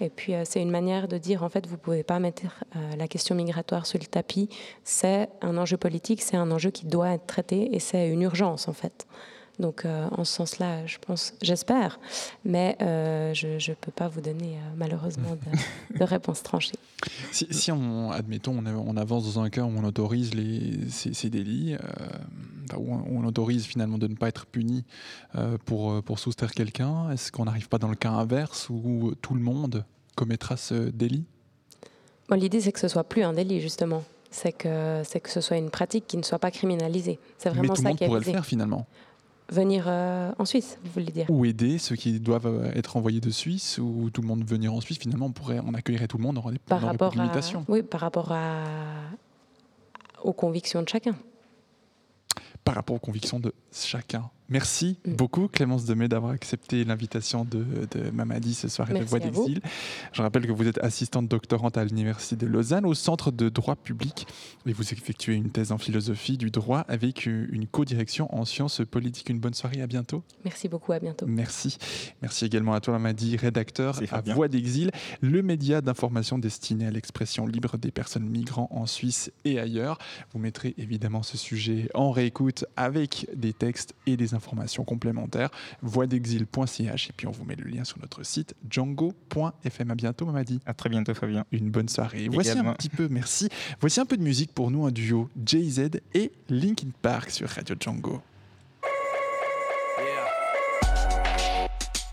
Et 0.01 0.09
puis, 0.09 0.35
euh, 0.35 0.43
c'est 0.45 0.61
une 0.61 0.71
manière 0.71 1.09
de 1.09 1.19
dire, 1.19 1.43
en 1.43 1.49
fait, 1.49 1.67
vous 1.67 1.77
ne 1.77 1.81
pouvez 1.81 2.03
pas 2.03 2.19
mettre 2.19 2.43
la 2.97 3.09
question 3.09 3.35
migratoire 3.35 3.87
sur 3.87 3.99
le 3.99 4.07
tapis. 4.07 4.49
C'est 4.85 5.29
un 5.41 5.57
enjeu 5.57 5.77
politique, 5.77 6.23
c'est 6.23 6.37
un 6.37 6.51
enjeu 6.51 6.71
qui 6.71 6.87
doit 6.87 7.11
être 7.11 7.27
traité 7.27 7.75
et 7.75 7.79
c'est 7.79 8.09
une 8.09 8.23
urgence, 8.23 8.69
en 8.69 8.73
fait. 8.73 9.07
Donc, 9.63 9.85
euh, 9.85 10.09
en 10.11 10.25
ce 10.25 10.35
sens-là, 10.35 10.85
je 10.87 10.99
pense, 10.99 11.35
j'espère, 11.41 12.01
mais 12.45 12.77
euh, 12.83 13.33
je 13.33 13.47
ne 13.47 13.75
peux 13.77 13.93
pas 13.93 14.09
vous 14.09 14.21
donner 14.21 14.57
euh, 14.57 14.61
malheureusement 14.77 15.39
de, 15.97 16.05
réponse 16.05 16.43
tranchée. 16.43 16.75
Si, 17.31 17.71
on, 17.71 18.11
admettons, 18.11 18.59
on, 18.59 18.97
avance 18.97 19.33
dans 19.33 19.41
un 19.41 19.51
cas 19.51 19.63
où 19.63 19.73
on 19.73 19.85
autorise 19.85 20.35
les, 20.35 20.89
ces, 20.91 21.31
délits, 21.31 21.77
où 22.77 22.93
on, 22.93 23.25
autorise 23.25 23.65
finalement 23.65 23.99
de 23.99 24.09
ne 24.09 24.17
pas 24.17 24.29
être 24.29 24.47
puni 24.47 24.85
pour, 25.65 26.03
pour 26.03 26.19
soustraire 26.19 26.51
quelqu'un, 26.51 27.11
est-ce 27.11 27.31
qu'on 27.31 27.45
n'arrive 27.45 27.69
pas 27.69 27.79
dans 27.79 27.89
le 27.89 27.95
cas 27.95 28.11
inverse 28.11 28.69
où 28.69 29.15
tout 29.23 29.35
le 29.35 29.41
monde 29.41 29.85
commettra 30.17 30.57
ce 30.57 30.91
délit? 30.91 31.25
L'idée, 32.33 32.61
c'est 32.61 32.73
que 32.73 32.81
ce 32.81 32.89
soit 32.89 33.05
plus 33.05 33.23
un 33.23 33.33
délit, 33.33 33.61
justement. 33.61 34.03
C'est 34.31 34.53
que 34.53 35.03
c'est 35.05 35.21
que 35.21 35.31
ce 35.31 35.41
soit 35.41 35.59
une 35.59 35.71
pratique 35.71 36.07
qui 36.07 36.17
ne 36.17 36.23
soit 36.23 36.39
pas 36.39 36.51
criminalisée. 36.51 37.19
C'est 37.39 37.51
vraiment 37.51 37.63
Mais 37.63 37.69
tout 37.69 37.83
le 37.83 37.89
monde 37.89 37.99
pourrait 37.99 38.19
le 38.21 38.25
faire 38.25 38.47
finalement 38.47 38.87
venir 39.51 39.85
euh, 39.87 40.33
en 40.39 40.45
Suisse, 40.45 40.79
vous 40.85 40.91
voulez 40.93 41.13
dire 41.13 41.27
Ou 41.29 41.45
aider 41.45 41.79
ceux 41.79 41.97
qui 41.97 42.19
doivent 42.21 42.47
euh, 42.47 42.73
être 42.75 42.97
envoyés 42.97 43.21
de 43.21 43.31
Suisse, 43.31 43.79
ou 43.79 44.11
tout 44.11 44.23
le 44.23 44.29
monde 44.29 44.45
venir 44.45 44.73
en 44.73 44.81
Suisse, 44.81 44.99
finalement, 44.99 45.27
on, 45.27 45.33
pourrait, 45.33 45.61
on 45.65 45.75
accueillerait 45.75 46.09
tout 46.09 46.19
le 46.19 46.23
monde, 46.23 46.39
on 46.39 46.41
aurait, 46.41 46.59
par 46.67 46.81
rapport 46.81 47.15
limitations. 47.15 47.65
oui, 47.69 47.83
par 47.83 48.01
rapport 48.01 48.33
à, 48.33 48.65
aux 50.23 50.33
convictions 50.33 50.83
de 50.83 50.89
chacun. 50.89 51.15
par 52.65 52.75
rapport 52.75 52.97
aux 52.97 53.01
convictions 53.01 53.41
de 53.41 53.53
chacun. 53.73 54.31
Merci 54.53 54.99
Mm. 55.07 55.13
beaucoup 55.15 55.49
Clémence 55.49 55.85
Demey 55.87 56.09
d'avoir 56.09 56.33
accepté 56.33 56.85
l'invitation 56.85 57.45
de, 57.45 57.65
de 57.91 58.11
Mamadi 58.11 58.55
ce 58.55 58.69
soir 58.69 58.91
et 58.91 58.99
de 58.99 59.05
Voix 59.05 59.19
d'Exil. 59.19 59.61
Je 60.13 60.23
rappelle 60.23 60.47
que 60.47 60.53
vous 60.53 60.69
êtes 60.69 60.79
assistante 60.79 61.27
doctorante 61.29 61.79
à 61.79 61.85
l'Université 61.85 62.37
de 62.37 62.47
Lausanne 62.47 62.85
au 62.85 62.95
Centre 62.95 63.31
de 63.31 63.49
droit 63.49 63.77
public 63.77 64.27
et 64.67 64.73
vous 64.73 64.93
effectuez 64.93 65.35
une 65.35 65.51
thèse 65.51 65.73
en 65.73 65.79
philosophie 65.79 66.37
du 66.37 66.51
droit 66.51 66.81
avec 66.89 67.27
une 67.27 67.67
co-direction 67.67 68.33
en 68.35 68.45
sciences 68.45 68.83
politiques. 68.91 69.31
Une 69.31 69.41
bonne 69.41 69.55
soirée, 69.55 69.81
à 69.81 69.87
bientôt. 69.87 70.23
Merci 70.45 70.69
beaucoup, 70.69 70.93
à 70.93 70.99
bientôt. 70.99 71.27
Merci. 71.27 71.79
Merci 72.21 72.45
également 72.45 72.75
à 72.75 72.81
toi, 72.81 72.93
Mamadi, 72.95 73.37
rédacteur 73.37 74.01
à. 74.11 74.21
Voix 74.35 74.49
d'Exil, 74.49 74.91
le 75.21 75.43
média 75.43 75.81
d'information 75.81 76.39
destiné 76.39 76.87
à 76.87 76.91
l'expression 76.91 77.47
libre 77.47 77.77
des 77.79 77.91
personnes 77.91 78.29
migrants 78.29 78.69
en 78.71 78.87
Suisse 78.87 79.33
et 79.45 79.59
ailleurs. 79.59 79.99
Vous 80.33 80.39
mettrez 80.39 80.75
évidemment 80.79 81.23
ce 81.23 81.37
sujet 81.37 81.89
en 81.95 82.11
réécoute 82.11 82.65
avec 82.77 83.29
des 83.35 83.53
textes 83.53 83.95
et 84.07 84.17
des 84.17 84.35
informations 84.35 84.42
complémentaires. 84.85 85.51
Voixdexil.ch 85.83 87.09
et 87.09 87.13
puis 87.17 87.27
on 87.27 87.31
vous 87.31 87.45
met 87.45 87.57
le 87.57 87.69
lien 87.69 87.85
sur 87.85 87.99
notre 87.99 88.23
site 88.25 88.55
django.fm. 88.69 89.91
À 89.91 89.95
bientôt, 89.95 90.27
Mamadi. 90.27 90.61
À 90.67 90.75
très 90.75 90.89
bientôt, 90.89 91.15
Fabien. 91.15 91.45
Une 91.53 91.71
bonne 91.71 91.89
soirée. 91.89 92.29
Voici 92.31 92.51
un 92.51 92.73
petit 92.75 92.89
peu, 92.89 93.09
merci. 93.09 93.49
Voici 93.81 94.01
un 94.01 94.07
peu 94.07 94.17
de 94.17 94.23
musique 94.23 94.53
pour 94.53 94.71
nous, 94.71 94.87
un 94.87 94.91
duo 94.91 95.29
Jay-Z 95.45 95.91
et 96.15 96.33
Linkin 96.49 96.91
Park 97.01 97.31
sur 97.31 97.49
Radio 97.49 97.75
Django. 97.79 98.23
Yeah. 99.99 100.33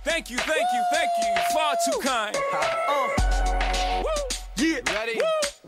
Thank 0.03 0.29
you, 0.29 0.37
thank 0.37 0.67
you, 0.73 0.83
thank 0.91 1.09
you. 1.21 1.33
Far 1.53 1.75
too 1.85 1.99
kind. 1.99 2.35
Uh. 2.53 3.07
Yeah. 4.57 4.79
Ready? 4.93 5.19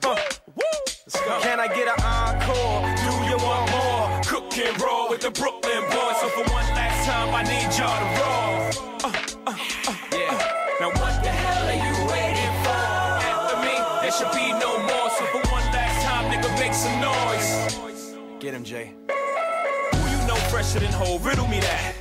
Uh. 0.03 0.15
Woo. 0.55 0.63
Let's 1.05 1.19
go. 1.21 1.39
Can 1.41 1.59
I 1.59 1.67
get 1.67 1.87
an 1.87 2.03
encore? 2.03 2.81
Do 2.95 3.11
you 3.29 3.37
want 3.37 3.71
more? 3.71 4.00
And 4.53 4.81
roll 4.81 5.07
with 5.07 5.21
the 5.21 5.31
Brooklyn 5.31 5.81
boys. 5.89 6.17
So 6.19 6.27
for 6.27 6.43
one 6.51 6.67
last 6.75 7.07
time, 7.07 7.33
I 7.33 7.41
need 7.41 7.71
y'all 7.79 7.97
to 7.97 8.09
roll. 8.19 8.51
Uh, 9.01 9.13
uh, 9.47 9.55
uh, 9.87 9.95
yeah. 10.11 10.75
Now 10.81 10.89
what 10.89 11.23
the 11.23 11.29
hell 11.29 11.67
are 11.67 11.79
you 11.79 11.95
waiting 12.11 12.53
for? 12.61 12.83
After 13.31 13.57
me, 13.63 13.73
there 14.01 14.11
should 14.11 14.31
be 14.33 14.51
no 14.59 14.77
more. 14.79 15.09
So 15.11 15.25
for 15.27 15.39
one 15.49 15.63
last 15.71 16.05
time, 16.05 16.29
nigga, 16.29 16.51
make 16.59 16.73
some 16.73 16.99
noise. 16.99 18.17
Get 18.41 18.53
him, 18.53 18.65
Jay. 18.65 18.93
Who 19.93 20.09
you 20.11 20.27
know 20.27 20.35
fresher 20.51 20.79
than 20.79 20.91
whole? 20.91 21.17
Riddle 21.19 21.47
me 21.47 21.61
that. 21.61 22.00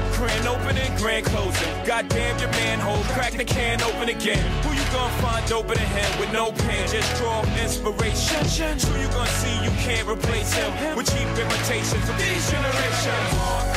Grand 0.21 0.45
opening, 0.45 0.95
grand 0.97 1.25
closing. 1.25 1.73
Goddamn 1.83 2.37
your 2.37 2.51
manhole, 2.51 3.01
crack 3.15 3.33
the 3.33 3.43
can 3.43 3.81
open 3.81 4.07
again. 4.07 4.37
Who 4.61 4.69
you 4.69 4.85
gonna 4.93 5.11
find 5.13 5.51
open 5.51 5.79
in 5.79 5.87
him 5.87 6.19
with 6.19 6.31
no 6.31 6.51
pen? 6.51 6.87
Just 6.87 7.17
draw 7.19 7.41
inspiration. 7.59 8.77
Who 8.85 9.01
you 9.01 9.07
gonna 9.07 9.25
see 9.41 9.63
you 9.63 9.71
can't 9.81 10.07
replace 10.07 10.53
him 10.53 10.95
with 10.95 11.09
cheap 11.09 11.27
imitations 11.27 12.07
of 12.07 12.15
these 12.19 12.51
generations? 12.51 13.70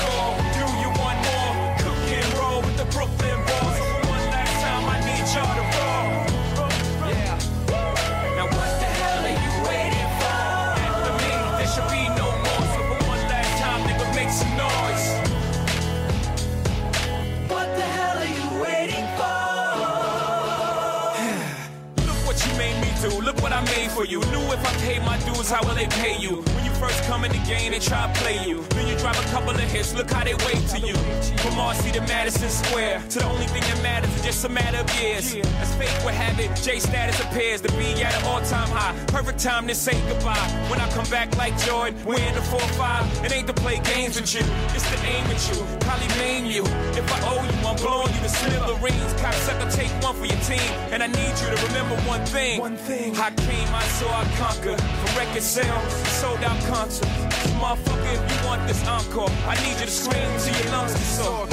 To 32.94 33.18
the 33.18 33.26
only 33.26 33.46
thing 33.46 33.62
that 33.62 33.83
matters 33.83 34.14
is 34.14 34.22
just 34.22 34.44
a 34.44 34.48
matter 34.48 34.78
of 34.78 34.88
years. 35.00 35.35
As 35.59 35.74
fate 35.74 35.90
would 36.04 36.14
have 36.14 36.38
it, 36.38 36.54
J 36.62 36.78
status 36.78 37.18
appears 37.20 37.61
to 37.62 37.70
be 37.72 38.02
at 38.02 38.14
an 38.14 38.24
all-time 38.26 38.68
high. 38.68 38.94
Perfect 39.07 39.40
time 39.40 39.66
to 39.66 39.74
say 39.74 40.00
goodbye. 40.09 40.48
When 40.70 40.80
I 40.80 40.88
come 40.90 41.09
back 41.11 41.37
like 41.37 41.59
Jordan, 41.66 41.98
we're 42.04 42.22
in 42.22 42.35
the 42.35 42.40
4-5. 42.40 43.24
It 43.24 43.33
ain't 43.33 43.48
to 43.48 43.52
play 43.54 43.80
games 43.80 44.20
with 44.20 44.33
you. 44.35 44.42
It's 44.74 44.87
to 44.90 44.98
aim 45.07 45.26
at 45.26 45.42
you. 45.50 45.59
Probably 45.80 46.09
name 46.22 46.44
you. 46.46 46.62
If 46.94 47.07
I 47.11 47.18
owe 47.26 47.42
you, 47.42 47.66
I'm 47.66 47.76
blowing 47.76 48.14
you 48.14 48.20
to 48.22 48.28
smithereens. 48.28 49.12
Cocksucker, 49.18 49.74
take 49.74 49.90
one 50.02 50.14
for 50.14 50.26
your 50.26 50.40
team. 50.46 50.70
And 50.94 51.02
I 51.02 51.09
need 51.09 51.35
you 51.42 51.48
to 51.50 51.59
remember 51.66 51.96
one 52.07 52.24
thing. 52.26 52.61
One 52.61 52.76
thing. 52.76 53.16
I 53.16 53.30
came, 53.30 53.68
I 53.74 53.83
saw, 53.98 54.11
I 54.11 54.24
conquered. 54.38 54.80
From 54.80 55.18
record 55.18 55.42
sales, 55.42 55.92
sold 56.22 56.42
out 56.44 56.61
concerts. 56.70 57.11
Motherfucker, 57.59 58.14
if 58.14 58.22
you 58.30 58.46
want 58.46 58.66
this 58.68 58.87
encore, 58.87 59.30
I 59.46 59.54
need 59.62 59.78
you 59.80 59.87
to 59.87 59.90
scream 59.90 60.28
till 60.38 60.54
your 60.62 60.70
lungs 60.72 60.92
get 60.92 61.02
sore. 61.02 61.48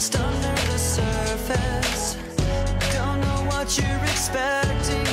Lost 0.00 0.16
under 0.16 0.62
the 0.72 0.78
surface. 0.78 2.16
Don't 2.94 3.20
know 3.20 3.44
what 3.50 3.76
you're 3.76 4.04
expecting 4.04 5.09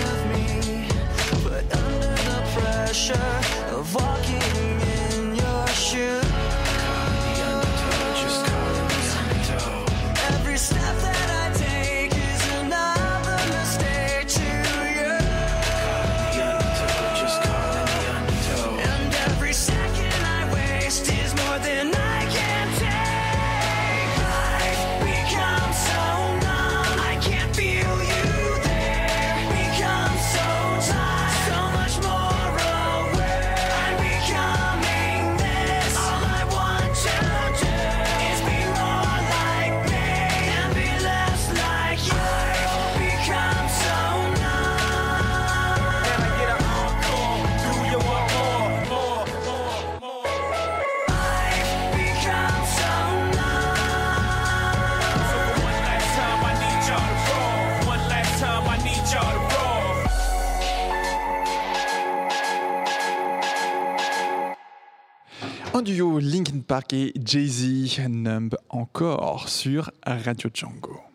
duo 65.96 66.20
Linkin 66.20 66.60
Park 66.60 66.94
et 66.94 67.14
Jay-Z, 67.24 68.00
Numb 68.10 68.56
encore 68.70 69.48
sur 69.48 69.90
Radio 70.06 70.50
Django. 70.54 71.07